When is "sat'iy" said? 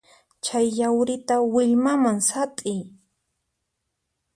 2.29-2.81